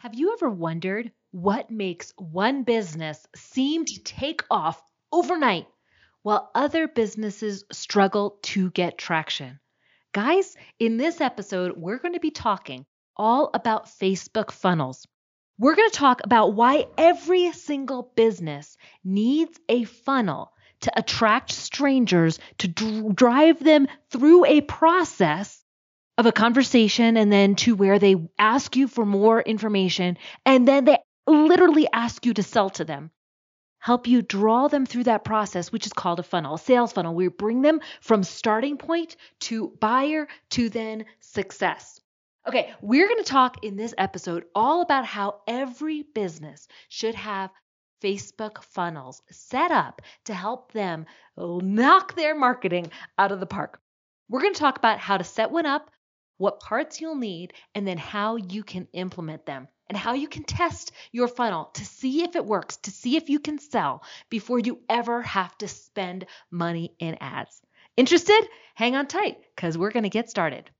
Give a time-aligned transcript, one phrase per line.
[0.00, 5.66] Have you ever wondered what makes one business seem to take off overnight
[6.22, 9.58] while other businesses struggle to get traction?
[10.12, 15.04] Guys, in this episode, we're going to be talking all about Facebook funnels.
[15.58, 20.52] We're going to talk about why every single business needs a funnel
[20.82, 25.57] to attract strangers to dr- drive them through a process
[26.18, 30.84] of a conversation and then to where they ask you for more information and then
[30.84, 33.10] they literally ask you to sell to them.
[33.78, 37.14] Help you draw them through that process, which is called a funnel, a sales funnel.
[37.14, 42.00] We bring them from starting point to buyer to then success.
[42.48, 47.50] Okay, we're going to talk in this episode all about how every business should have
[48.02, 51.06] Facebook funnels set up to help them
[51.36, 53.80] knock their marketing out of the park.
[54.28, 55.90] We're going to talk about how to set one up,
[56.38, 60.44] what parts you'll need, and then how you can implement them and how you can
[60.44, 64.58] test your funnel to see if it works, to see if you can sell before
[64.58, 67.60] you ever have to spend money in ads.
[67.96, 68.40] Interested?
[68.74, 70.70] Hang on tight because we're going to get started.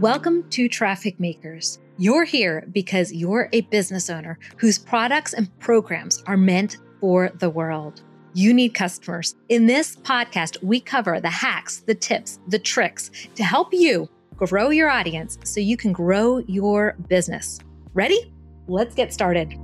[0.00, 1.78] Welcome to Traffic Makers.
[1.98, 7.50] You're here because you're a business owner whose products and programs are meant for the
[7.50, 8.02] world
[8.34, 9.34] you need customers.
[9.48, 14.70] In this podcast, we cover the hacks, the tips, the tricks to help you grow
[14.70, 17.60] your audience so you can grow your business.
[17.94, 18.32] Ready?
[18.68, 19.54] Let's get started.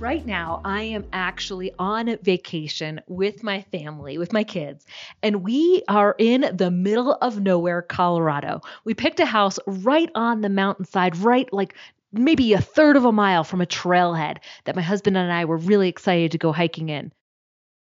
[0.00, 4.86] Right now, I am actually on vacation with my family, with my kids,
[5.22, 8.62] and we are in the middle of nowhere, Colorado.
[8.84, 11.74] We picked a house right on the mountainside, right like
[12.12, 15.58] maybe a third of a mile from a trailhead that my husband and I were
[15.58, 17.12] really excited to go hiking in.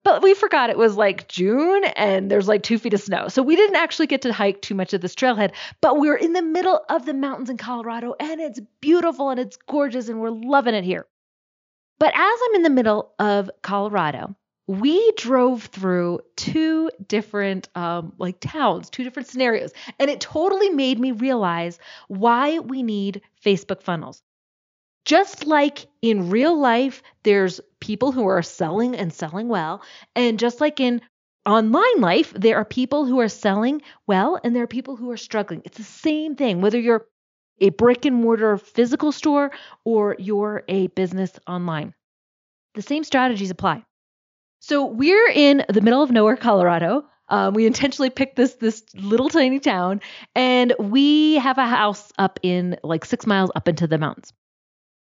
[0.04, 3.28] But we forgot it was like June and there's like two feet of snow.
[3.28, 6.34] So we didn't actually get to hike too much of this trailhead, but we're in
[6.34, 10.32] the middle of the mountains in Colorado and it's beautiful and it's gorgeous and we're
[10.32, 11.06] loving it here.
[12.02, 14.36] But as I'm in the middle of Colorado,
[14.66, 21.00] we drove through two different um, like towns, two different scenarios, and it totally made
[21.00, 24.24] me realize why we need Facebook funnels.
[25.06, 29.84] Just like in real life, there's people who are selling and selling well,
[30.16, 31.02] and just like in
[31.46, 35.18] online life, there are people who are selling well and there are people who are
[35.18, 35.62] struggling.
[35.66, 37.06] It's the same thing, whether you're
[37.62, 39.52] a brick and mortar physical store
[39.86, 41.94] or you're a business online.
[42.74, 43.86] The same strategies apply.
[44.60, 47.06] So we're in the middle of nowhere, Colorado.
[47.30, 50.02] Um, we intentionally picked this this little tiny town,
[50.36, 54.34] and we have a house up in like six miles up into the mountains.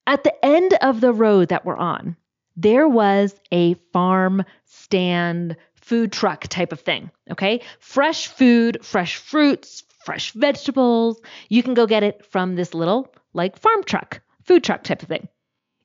[0.07, 2.17] At the end of the road that we're on,
[2.57, 7.11] there was a farm stand food truck type of thing.
[7.31, 11.21] Okay, fresh food, fresh fruits, fresh vegetables.
[11.49, 15.09] You can go get it from this little like farm truck, food truck type of
[15.09, 15.29] thing.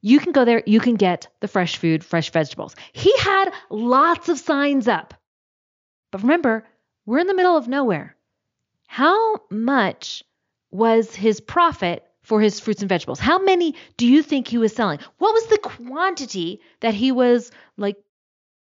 [0.02, 2.76] You can go there, you can get the fresh food, fresh vegetables.
[2.94, 5.14] He had lots of signs up.
[6.12, 6.66] But remember,
[7.06, 8.16] we're in the middle of nowhere.
[8.88, 10.24] How much
[10.72, 13.20] was his profit for his fruits and vegetables?
[13.20, 15.00] How many do you think he was selling?
[15.18, 17.98] What was the quantity that he was like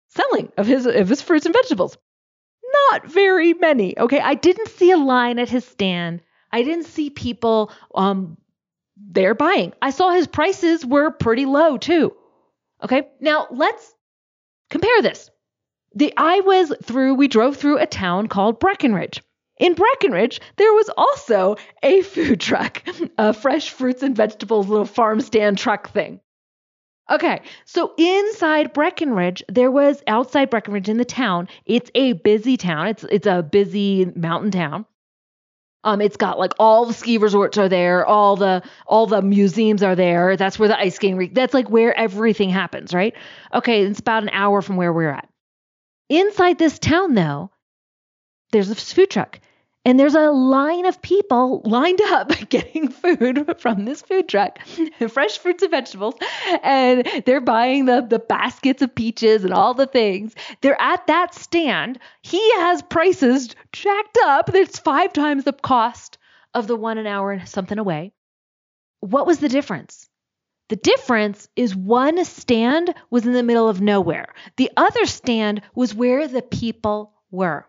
[0.09, 1.97] selling of his of his fruits and vegetables?
[2.93, 3.99] Not very many.
[3.99, 6.21] Okay, I didn't see a line at his stand.
[6.51, 8.37] I didn't see people um
[8.97, 9.73] they're buying.
[9.81, 12.15] I saw his prices were pretty low too.
[12.85, 13.09] Okay.
[13.19, 13.95] Now let's
[14.69, 15.31] compare this.
[15.95, 19.23] The I was through, we drove through a town called Breckenridge.
[19.59, 22.83] In Breckenridge, there was also a food truck,
[23.19, 26.21] a fresh fruits and vegetables little farm stand truck thing.
[27.12, 31.47] Okay, so inside Breckenridge, there was outside Breckenridge in the town.
[31.67, 32.87] It's a busy town.
[32.87, 34.87] It's it's a busy mountain town.
[35.84, 39.83] Um, it's got like all the ski resorts are there, all the all the museums
[39.83, 40.39] are there.
[40.39, 41.34] That's where the ice skating rink.
[41.34, 43.15] That's like where everything happens, right?
[43.53, 45.29] Okay, it's about an hour from where we're at.
[46.09, 47.50] Inside this town, though,
[48.53, 49.38] there's a food truck,
[49.84, 54.58] and there's a line of people lined up getting food from this food truck,
[55.08, 56.14] fresh fruits and vegetables,
[56.62, 60.34] and they're buying the, the baskets of peaches and all the things.
[60.61, 61.99] They're at that stand.
[62.23, 64.55] He has prices jacked up.
[64.55, 66.19] It's five times the cost
[66.55, 68.12] of the one an hour and something away.
[69.00, 70.08] What was the difference?
[70.69, 74.32] The difference is one stand was in the middle of nowhere.
[74.56, 77.67] The other stand was where the people were.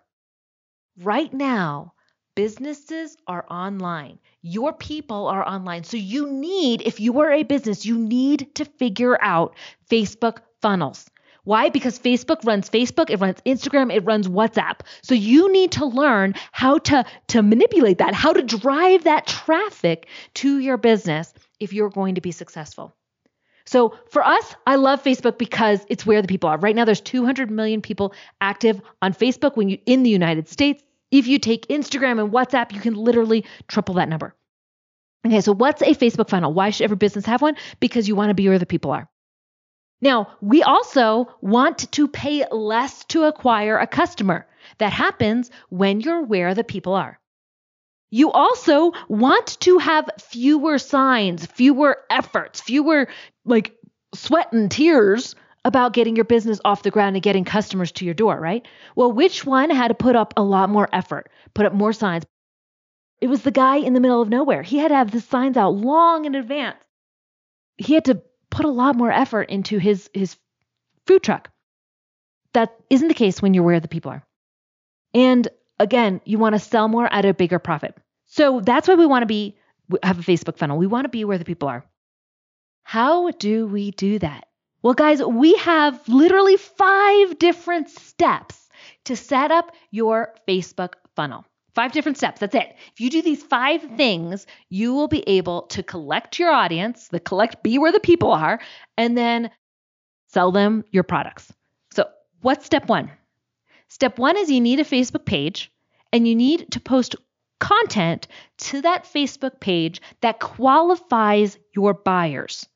[1.00, 1.94] Right now,
[2.35, 4.19] businesses are online.
[4.41, 5.83] Your people are online.
[5.83, 9.56] So you need, if you are a business, you need to figure out
[9.89, 11.09] Facebook funnels.
[11.45, 11.69] Why?
[11.69, 14.80] Because Facebook runs Facebook, it runs Instagram, it runs WhatsApp.
[15.01, 20.07] So you need to learn how to, to manipulate that, how to drive that traffic
[20.35, 22.95] to your business if you're going to be successful.
[23.65, 26.57] So for us, I love Facebook because it's where the people are.
[26.57, 30.83] Right now, there's 200 million people active on Facebook when you in the United States.
[31.13, 34.36] If you take Instagram and WhatsApp, you can literally triple that number.
[35.27, 36.51] Okay, so what's a Facebook funnel?
[36.51, 37.56] Why should every business have one?
[37.80, 39.07] Because you want to be where the people are.
[40.01, 44.48] Now, we also want to pay less to acquire a customer.
[44.80, 47.19] That happens when you're where the people are.
[48.09, 53.07] You also want to have fewer signs, fewer efforts, fewer
[53.45, 53.75] like
[54.16, 58.13] sweat and tears about getting your business off the ground and getting customers to your
[58.13, 58.68] door, right?
[58.95, 62.25] Well, which one had to put up a lot more effort, put up more signs?
[63.21, 64.63] It was the guy in the middle of nowhere.
[64.63, 66.77] He had to have the signs out long in advance.
[67.77, 70.36] He had to put a lot more effort into his his
[71.07, 71.50] food truck.
[72.54, 74.24] That isn't the case when you're where the people are.
[75.13, 75.48] And
[75.80, 77.95] again, you want to sell more at a bigger profit.
[78.25, 79.57] So that's why we want to be
[80.04, 80.77] have a Facebook funnel.
[80.77, 81.86] We want to be where the people are.
[82.83, 84.48] How do we do that?
[84.83, 88.68] Well, guys, we have literally five different steps
[89.06, 91.45] to set up your Facebook funnel.
[91.74, 92.41] Five different steps.
[92.41, 92.75] That's it.
[92.91, 97.21] If you do these five things, you will be able to collect your audience, the
[97.21, 98.59] collect, be where the people are,
[98.97, 99.51] and then
[100.27, 101.51] sell them your products.
[101.94, 102.09] So,
[102.41, 103.09] what's step one?
[103.88, 105.71] Step one is you need a Facebook page
[106.12, 107.15] and you need to post
[107.59, 108.27] content
[108.57, 112.68] to that Facebook page that qualifies your buyers.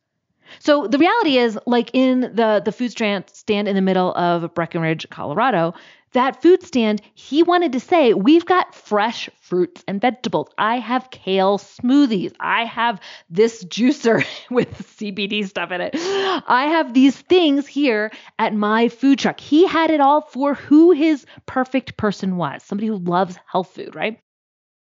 [0.59, 4.53] So the reality is, like in the the food stand stand in the middle of
[4.53, 5.73] Breckenridge, Colorado,
[6.13, 10.49] that food stand, he wanted to say, We've got fresh fruits and vegetables.
[10.57, 12.33] I have kale smoothies.
[12.39, 12.99] I have
[13.29, 15.91] this juicer with CBD stuff in it.
[15.95, 19.39] I have these things here at my food truck.
[19.39, 23.93] He had it all for who his perfect person was somebody who loves health food,
[23.95, 24.19] right?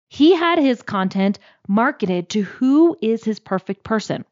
[0.10, 4.26] He had his content marketed to who is his perfect person.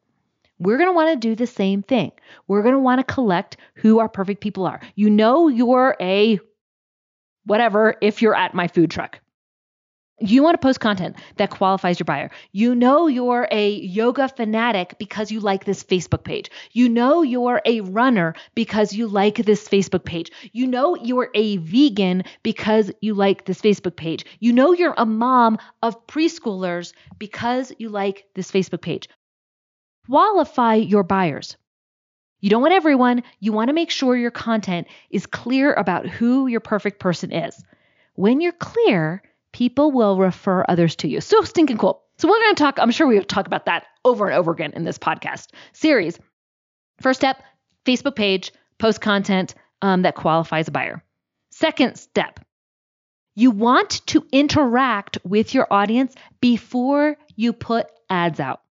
[0.61, 2.11] We're going to want to do the same thing.
[2.47, 4.79] We're going to want to collect who our perfect people are.
[4.93, 6.39] You know, you're a
[7.45, 9.19] whatever if you're at my food truck.
[10.19, 12.29] You want to post content that qualifies your buyer.
[12.51, 16.51] You know you're a yoga fanatic because you like this Facebook page.
[16.73, 20.31] You know you're a runner because you like this Facebook page.
[20.53, 24.23] You know you're a vegan because you like this Facebook page.
[24.39, 29.09] You know you're a mom of preschoolers because you like this Facebook page.
[30.07, 31.57] Qualify your buyers.
[32.39, 33.23] You don't want everyone.
[33.39, 37.63] You want to make sure your content is clear about who your perfect person is.
[38.15, 39.21] When you're clear,
[39.53, 41.21] people will refer others to you.
[41.21, 42.03] So stinking cool.
[42.17, 44.73] So we're going to talk, I'm sure we'll talk about that over and over again
[44.75, 46.19] in this podcast series.
[46.99, 47.41] First step,
[47.85, 51.03] Facebook page, post content um, that qualifies a buyer.
[51.51, 52.39] Second step,
[53.35, 58.61] you want to interact with your audience before you put ads out.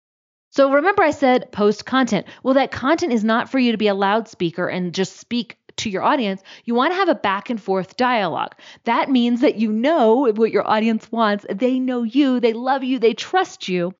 [0.51, 2.27] So remember, I said post content.
[2.43, 5.91] Well, that content is not for you to be a loudspeaker and just speak to
[5.91, 6.43] your audience.
[6.65, 8.55] You want to have a back and forth dialogue.
[8.85, 11.47] That means that you know what your audience wants.
[11.49, 13.95] They know you, they love you, they trust you,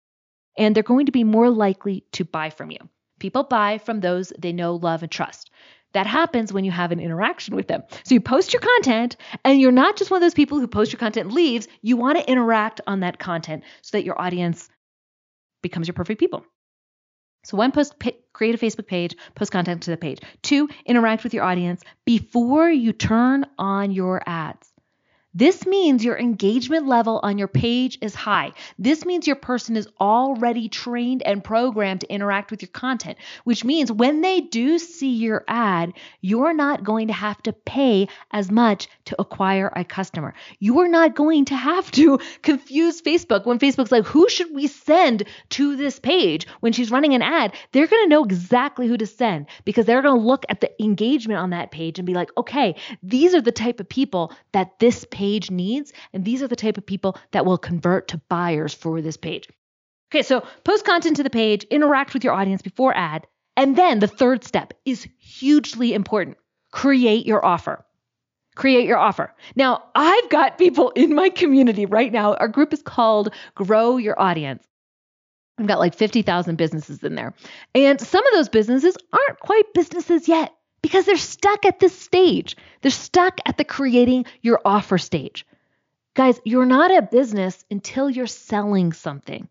[0.59, 2.79] and they're going to be more likely to buy from you.
[3.21, 5.51] People buy from those they know, love, and trust.
[5.93, 7.83] That happens when you have an interaction with them.
[8.05, 10.93] So you post your content, and you're not just one of those people who post
[10.93, 11.69] your content and leaves.
[11.83, 14.69] You want to interact on that content so that your audience
[15.63, 16.45] becomes your perfect people.
[17.45, 17.95] So one, post
[18.33, 20.21] create a Facebook page, post content to the page.
[20.43, 24.70] Two, interact with your audience before you turn on your ads.
[25.33, 28.51] This means your engagement level on your page is high.
[28.81, 33.65] This means your person is already trained and programmed to interact with your content, which
[33.65, 38.51] means when they do see your ad, you're not going to have to pay as
[38.51, 40.35] much to acquire a customer.
[40.59, 44.67] You are not going to have to confuse Facebook when Facebook's like, who should we
[44.67, 46.49] send to this page?
[46.59, 50.03] When she's running an ad, they're going to know exactly who to send because they're
[50.03, 53.41] going to look at the engagement on that page and be like, okay, these are
[53.41, 55.93] the type of people that this page page needs.
[56.15, 59.51] And these are the type of people that will convert to buyers for this page.
[60.11, 63.27] Okay, so post content to the page, interact with your audience before ad.
[63.55, 66.39] And then the third step is hugely important
[66.73, 67.85] create your offer.
[68.55, 69.35] Create your offer.
[69.57, 72.35] Now, I've got people in my community right now.
[72.35, 74.67] Our group is called Grow Your Audience.
[75.59, 77.35] I've got like 50,000 businesses in there.
[77.75, 82.57] And some of those businesses aren't quite businesses yet because they're stuck at this stage.
[82.83, 85.47] They're stuck at the creating your offer stage.
[86.15, 89.49] Guys, you're not a business until you're selling something.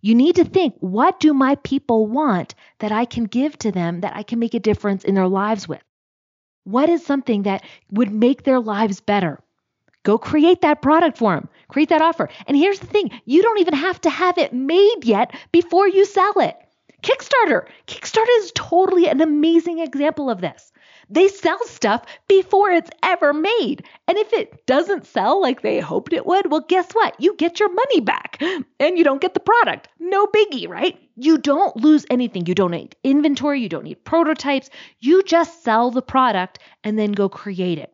[0.00, 4.00] You need to think what do my people want that I can give to them
[4.00, 5.82] that I can make a difference in their lives with?
[6.64, 9.40] What is something that would make their lives better?
[10.02, 12.30] Go create that product for them, create that offer.
[12.46, 16.06] And here's the thing you don't even have to have it made yet before you
[16.06, 16.56] sell it.
[17.02, 17.66] Kickstarter.
[17.86, 20.69] Kickstarter is totally an amazing example of this.
[21.12, 23.84] They sell stuff before it's ever made.
[24.06, 27.20] And if it doesn't sell like they hoped it would, well, guess what?
[27.20, 28.38] You get your money back
[28.80, 29.88] and you don't get the product.
[29.98, 30.96] No biggie, right?
[31.16, 32.46] You don't lose anything.
[32.46, 34.70] You don't need inventory, you don't need prototypes.
[35.00, 37.92] You just sell the product and then go create it.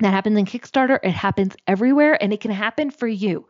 [0.00, 3.46] That happens in Kickstarter, it happens everywhere, and it can happen for you.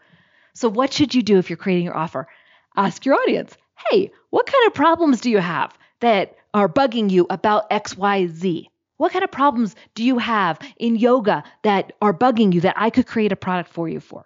[0.55, 2.29] So, what should you do if you're creating your offer?
[2.77, 3.57] Ask your audience
[3.91, 8.67] hey, what kind of problems do you have that are bugging you about XYZ?
[8.97, 12.91] What kind of problems do you have in yoga that are bugging you that I
[12.91, 14.25] could create a product for you for?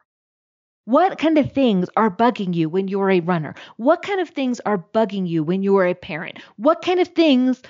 [0.85, 3.55] What kind of things are bugging you when you're a runner?
[3.77, 6.39] What kind of things are bugging you when you're a parent?
[6.57, 7.63] What kind of things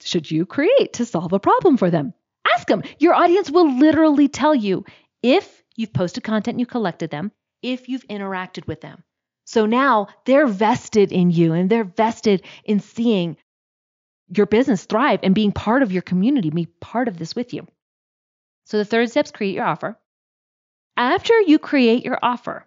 [0.00, 2.12] should you create to solve a problem for them?
[2.54, 2.82] Ask them.
[2.98, 4.84] Your audience will literally tell you
[5.22, 9.02] if you've posted content and you collected them, if you've interacted with them.
[9.44, 13.36] So now they're vested in you and they're vested in seeing
[14.28, 17.66] your business thrive and being part of your community, be part of this with you.
[18.64, 19.98] So the third step is create your offer.
[20.96, 22.66] After you create your offer,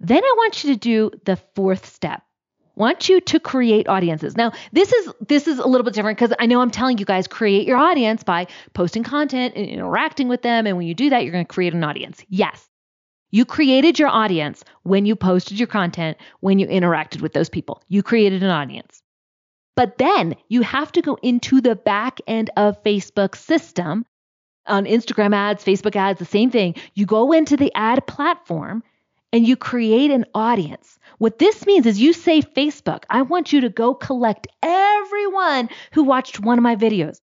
[0.00, 2.22] then I want you to do the fourth step.
[2.60, 4.36] I want you to create audiences.
[4.36, 7.04] Now, this is this is a little bit different because I know I'm telling you
[7.04, 11.10] guys create your audience by posting content and interacting with them and when you do
[11.10, 12.22] that, you're going to create an audience.
[12.28, 12.68] Yes.
[13.36, 17.82] You created your audience when you posted your content, when you interacted with those people.
[17.86, 19.02] You created an audience.
[19.74, 24.06] But then you have to go into the back end of Facebook system
[24.66, 26.76] on Instagram ads, Facebook ads, the same thing.
[26.94, 28.82] You go into the ad platform
[29.34, 30.98] and you create an audience.
[31.18, 36.04] What this means is you say, Facebook, I want you to go collect everyone who
[36.04, 37.20] watched one of my videos.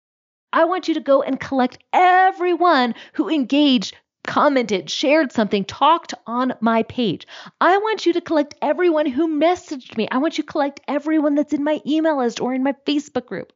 [0.52, 3.96] I want you to go and collect everyone who engaged
[4.26, 7.26] commented, shared something, talked on my page.
[7.60, 10.08] I want you to collect everyone who messaged me.
[10.12, 13.26] I want you to collect everyone that's in my email list or in my Facebook
[13.26, 13.54] group.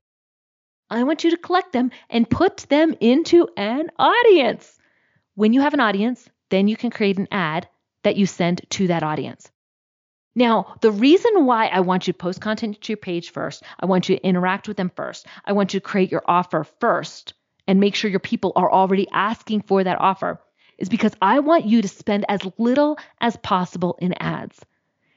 [0.89, 4.77] I want you to collect them and put them into an audience.
[5.35, 7.67] When you have an audience, then you can create an ad
[8.03, 9.49] that you send to that audience.
[10.35, 13.85] Now, the reason why I want you to post content to your page first, I
[13.85, 17.33] want you to interact with them first, I want you to create your offer first
[17.67, 20.39] and make sure your people are already asking for that offer
[20.83, 24.59] is because I want you to spend as little as possible in ads.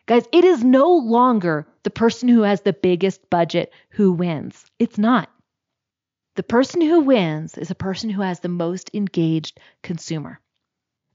[0.07, 4.65] Guys, it is no longer the person who has the biggest budget who wins.
[4.79, 5.29] It's not.
[6.37, 10.39] The person who wins is a person who has the most engaged consumer,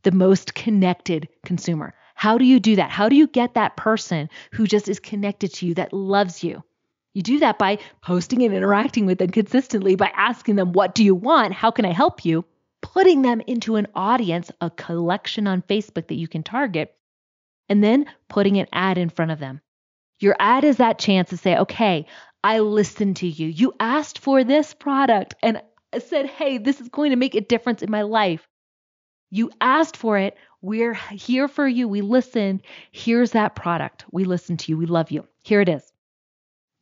[0.04, 1.94] the most connected consumer.
[2.14, 2.92] How do you do that?
[2.92, 6.62] How do you get that person who just is connected to you, that loves you?
[7.14, 11.06] You do that by posting and interacting with them consistently, by asking them, What do
[11.06, 11.54] you want?
[11.54, 12.44] How can I help you?
[12.82, 16.94] Putting them into an audience, a collection on Facebook that you can target,
[17.70, 19.62] and then putting an ad in front of them.
[20.20, 22.06] Your ad is that chance to say, okay,
[22.44, 23.48] I listened to you.
[23.48, 25.62] You asked for this product and
[26.00, 28.48] said, hey, this is going to make a difference in my life.
[29.30, 30.38] You asked for it.
[30.62, 31.88] We're here for you.
[31.88, 32.62] We listened.
[32.92, 34.06] Here's that product.
[34.12, 34.78] We listen to you.
[34.78, 35.28] We love you.
[35.44, 35.92] Here it is.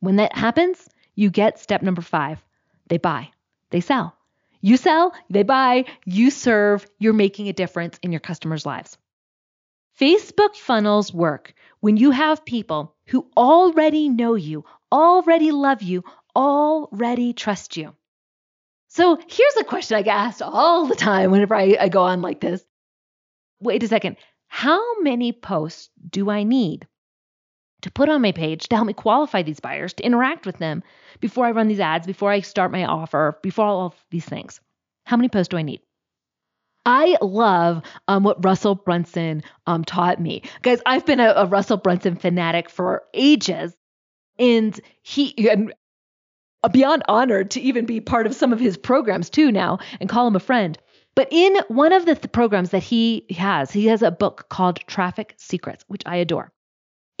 [0.00, 2.42] When that happens, you get step number five
[2.88, 3.30] they buy,
[3.70, 4.16] they sell.
[4.60, 8.98] You sell, they buy, you serve, you're making a difference in your customers' lives.
[9.98, 16.04] Facebook funnels work when you have people who already know you, already love you,
[16.36, 17.94] already trust you.
[18.88, 22.22] So here's a question I get asked all the time whenever I, I go on
[22.22, 22.62] like this.
[23.60, 24.16] Wait a second.
[24.48, 26.86] How many posts do I need
[27.82, 30.82] to put on my page to help me qualify these buyers, to interact with them
[31.20, 34.60] before I run these ads, before I start my offer, before all of these things.
[35.04, 35.80] How many posts do I need?
[36.86, 40.42] I love um, what Russell Brunson um, taught me.
[40.62, 43.76] Guys, I've been a, a, Russell Brunson fanatic for ages.
[44.38, 45.74] And he, and
[46.72, 50.26] beyond honored to even be part of some of his programs too now and call
[50.26, 50.78] him a friend.
[51.14, 54.80] But in one of the th- programs that he has, he has a book called
[54.86, 56.52] Traffic Secrets, which I adore.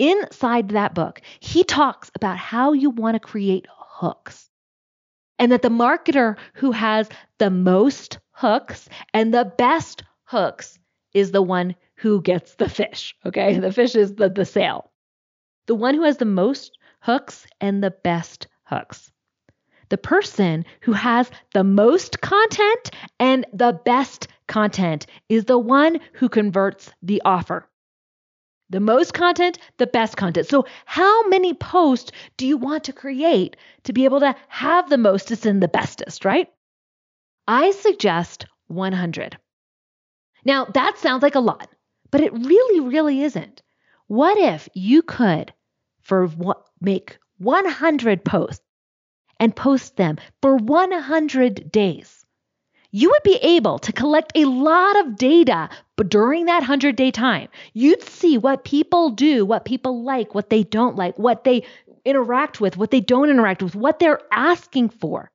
[0.00, 4.48] Inside that book, he talks about how you want to create hooks.
[5.38, 10.78] And that the marketer who has the most hooks and the best hooks
[11.12, 13.14] is the one who gets the fish.
[13.26, 13.58] Okay.
[13.58, 14.90] The fish is the, the sale.
[15.66, 19.12] The one who has the most hooks and the best hooks.
[19.90, 26.30] The person who has the most content and the best content is the one who
[26.30, 27.68] converts the offer.
[28.70, 30.46] The most content, the best content.
[30.46, 34.96] So, how many posts do you want to create to be able to have the
[34.96, 36.48] mostest and the bestest, right?
[37.48, 39.36] I suggest 100.
[40.44, 41.68] Now, that sounds like a lot,
[42.12, 43.60] but it really, really isn't.
[44.06, 45.52] What if you could
[46.02, 48.64] for what make 100 posts
[49.40, 52.19] and post them for 100 days?
[52.90, 55.68] You would be able to collect a lot of data
[56.08, 57.48] during that 100 day time.
[57.72, 61.64] You'd see what people do, what people like, what they don't like, what they
[62.04, 65.30] interact with, what they don't interact with, what they're asking for.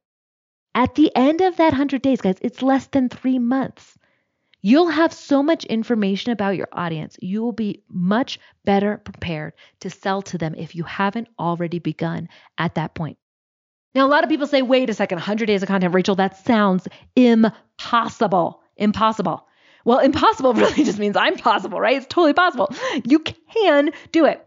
[0.74, 3.98] At the end of that 100 days, guys, it's less than three months.
[4.62, 7.18] You'll have so much information about your audience.
[7.22, 12.28] You will be much better prepared to sell to them if you haven't already begun
[12.58, 13.18] at that point.
[13.96, 16.36] Now, a lot of people say, wait a second, 100 days of content, Rachel, that
[16.46, 16.86] sounds
[17.16, 18.62] impossible.
[18.76, 19.48] Impossible.
[19.86, 21.96] Well, impossible really just means I'm possible, right?
[21.96, 22.70] It's totally possible.
[23.06, 24.46] You can do it.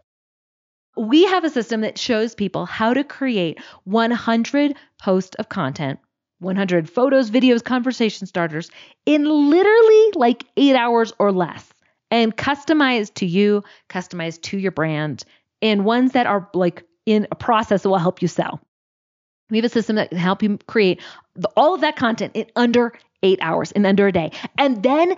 [0.95, 5.99] We have a system that shows people how to create 100 posts of content,
[6.39, 8.69] 100 photos, videos, conversation starters
[9.05, 11.67] in literally like eight hours or less
[12.11, 15.23] and customized to you, customized to your brand,
[15.61, 18.59] and ones that are like in a process that will help you sell.
[19.49, 21.01] We have a system that can help you create
[21.35, 25.15] the, all of that content in under eight hours, in under a day, and then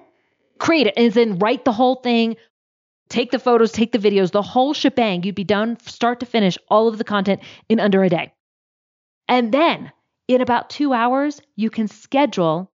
[0.59, 0.93] create it.
[0.97, 2.37] And then write the whole thing,
[3.09, 5.23] take the photos, take the videos, the whole shebang.
[5.23, 8.33] You'd be done start to finish, all of the content in under a day.
[9.27, 9.91] And then
[10.27, 12.70] in about two hours, you can schedule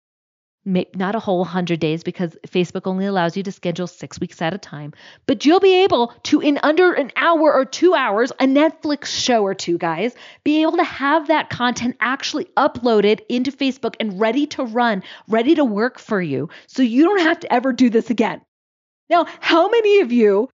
[0.68, 4.54] not a whole 100 days because Facebook only allows you to schedule six weeks at
[4.54, 4.94] a time.
[5.26, 9.44] But you'll be able to, in under an hour or two hours, a Netflix show
[9.44, 14.46] or two, guys, be able to have that content actually uploaded into Facebook and ready
[14.48, 16.50] to run, ready to work for you.
[16.68, 18.42] So you don't have to ever do this again.
[19.10, 20.50] Now, how many of you,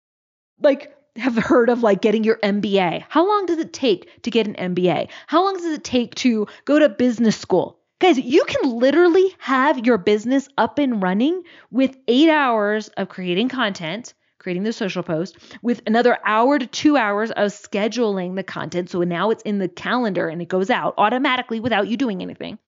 [0.60, 3.04] like, have heard of like getting your MBA.
[3.08, 5.08] How long does it take to get an MBA?
[5.26, 7.77] How long does it take to go to business school?
[8.00, 13.48] Guys, you can literally have your business up and running with eight hours of creating
[13.48, 18.88] content, creating the social post, with another hour to two hours of scheduling the content.
[18.88, 22.60] So now it's in the calendar and it goes out automatically without you doing anything.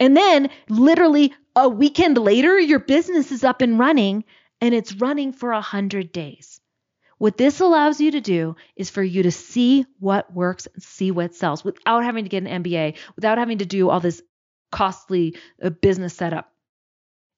[0.00, 4.24] And then, literally a weekend later, your business is up and running
[4.60, 6.60] and it's running for 100 days.
[7.18, 11.12] What this allows you to do is for you to see what works and see
[11.12, 14.20] what sells without having to get an MBA, without having to do all this
[14.74, 16.52] costly uh, business setup.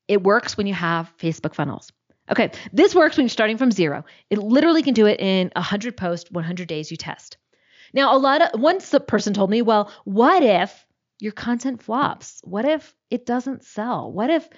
[0.08, 1.92] It works when you have Facebook funnels.
[2.30, 4.04] Okay, this works when you're starting from zero.
[4.30, 7.36] It literally can do it in 100 posts, 100 days you test.
[7.92, 10.86] Now, a lot of once the person told me, well, what if
[11.20, 12.40] your content flops?
[12.42, 14.10] What if it doesn't sell?
[14.10, 14.48] What if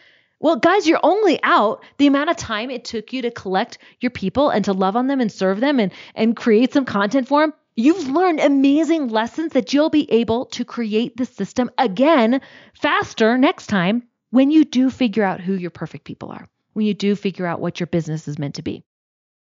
[0.41, 4.11] well, guys, you're only out the amount of time it took you to collect your
[4.11, 7.41] people and to love on them and serve them and, and create some content for
[7.41, 7.55] them.
[7.81, 12.41] You've learned amazing lessons that you'll be able to create the system again
[12.75, 16.95] faster next time when you do figure out who your perfect people are, when you
[16.95, 18.83] do figure out what your business is meant to be.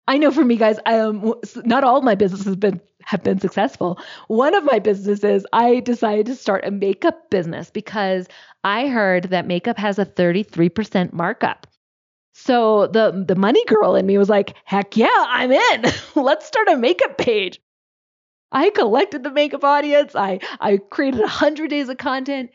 [0.07, 1.34] I know for me, guys, um,
[1.65, 3.97] not all my businesses have been have been successful.
[4.27, 8.27] One of my businesses, I decided to start a makeup business because
[8.63, 11.65] I heard that makeup has a 33% markup.
[12.36, 15.86] So the the money girl in me was like, "Heck yeah, I'm in.
[16.15, 17.60] Let's start a makeup page."
[18.52, 20.16] I collected the makeup audience.
[20.16, 22.52] I I created 100 days of content.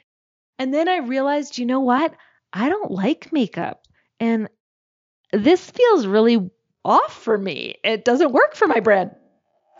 [0.58, 2.14] And then I realized, you know what?
[2.52, 3.82] I don't like makeup.
[4.20, 4.48] And
[5.32, 6.50] this feels really
[6.84, 7.76] off for me.
[7.84, 9.10] It doesn't work for my brand.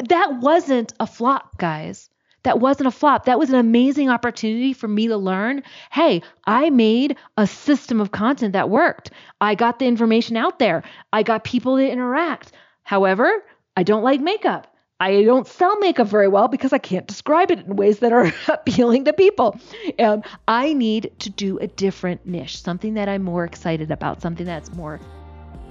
[0.08, 2.10] That wasn't a flop, guys.
[2.42, 3.24] That wasn't a flop.
[3.24, 8.12] That was an amazing opportunity for me to learn hey, I made a system of
[8.12, 9.10] content that worked.
[9.40, 12.52] I got the information out there, I got people to interact.
[12.82, 13.42] However,
[13.76, 14.75] I don't like makeup.
[14.98, 18.32] I don't sell makeup very well because I can't describe it in ways that are
[18.48, 19.60] appealing to people.
[19.98, 24.46] And I need to do a different niche, something that I'm more excited about, something
[24.46, 24.98] that's more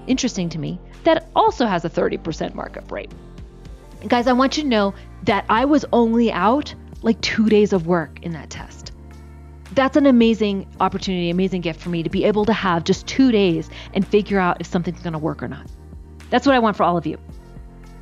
[0.05, 3.11] interesting to me, that also has a 30% markup rate.
[4.01, 7.73] And guys, I want you to know that I was only out like two days
[7.73, 8.91] of work in that test.
[9.71, 13.31] That's an amazing opportunity, amazing gift for me to be able to have just two
[13.31, 15.65] days and figure out if something's going to work or not.
[16.29, 17.17] That's what I want for all of you.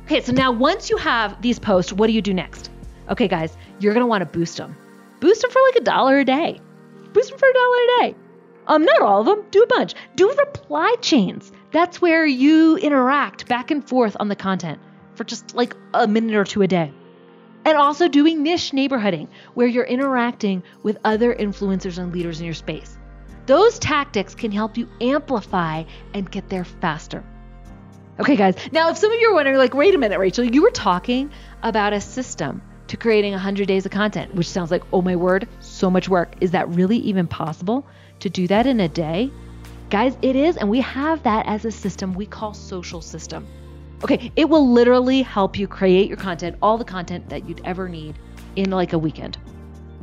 [0.04, 2.70] Okay, so now once you have these posts, what do you do next?
[3.08, 4.76] Okay, guys, you're gonna want to boost them.
[5.20, 6.60] Boost them for like a dollar a day.
[7.14, 8.14] Boost them for a dollar a day.
[8.66, 9.44] Um, not all of them.
[9.50, 9.94] Do a bunch.
[10.14, 11.52] Do reply chains.
[11.70, 14.78] That's where you interact back and forth on the content
[15.14, 16.92] for just like a minute or two a day.
[17.64, 22.54] And also doing niche neighborhooding, where you're interacting with other influencers and leaders in your
[22.54, 22.98] space.
[23.46, 27.24] Those tactics can help you amplify and get there faster.
[28.20, 28.54] Okay, guys.
[28.70, 31.30] Now, if some of you are wondering, like, wait a minute, Rachel, you were talking
[31.62, 35.48] about a system to creating 100 days of content, which sounds like, oh my word,
[35.58, 36.34] so much work.
[36.40, 37.86] Is that really even possible
[38.20, 39.32] to do that in a day?
[39.90, 40.56] Guys, it is.
[40.56, 43.46] And we have that as a system we call social system.
[44.04, 47.88] Okay, it will literally help you create your content, all the content that you'd ever
[47.88, 48.16] need
[48.54, 49.38] in like a weekend.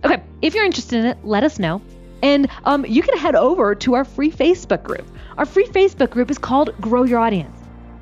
[0.04, 1.82] Okay, if you're interested in it, let us know.
[2.24, 5.08] And um, you can head over to our free Facebook group.
[5.38, 7.61] Our free Facebook group is called Grow Your Audience.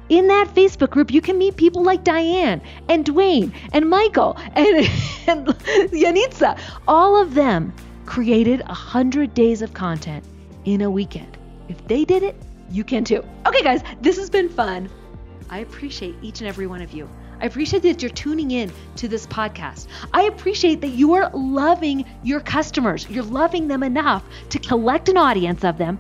[0.09, 4.77] In that Facebook group, you can meet people like Diane and Dwayne and Michael and,
[5.27, 5.47] and
[5.93, 6.59] Yanitza.
[6.87, 7.73] All of them
[8.07, 10.25] created 100 days of content
[10.65, 11.37] in a weekend.
[11.67, 12.35] If they did it,
[12.71, 13.23] you can too.
[13.45, 14.89] Okay, guys, this has been fun.
[15.49, 17.07] I appreciate each and every one of you.
[17.41, 19.87] I appreciate that you're tuning in to this podcast.
[20.11, 23.07] I appreciate that you are loving your customers.
[23.09, 25.99] You're loving them enough to collect an audience of them,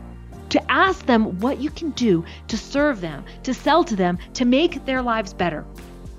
[0.49, 4.45] to ask them what you can do to serve them, to sell to them, to
[4.45, 5.61] make their lives better.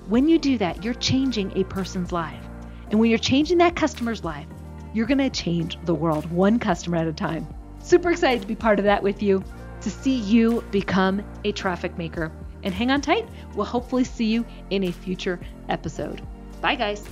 [0.07, 2.43] When you do that, you're changing a person's life.
[2.89, 4.47] And when you're changing that customer's life,
[4.93, 7.47] you're going to change the world one customer at a time.
[7.79, 9.43] Super excited to be part of that with you,
[9.81, 12.31] to see you become a traffic maker
[12.63, 13.27] and hang on tight.
[13.55, 15.39] We'll hopefully see you in a future
[15.69, 16.21] episode.
[16.61, 17.07] Bye, guys.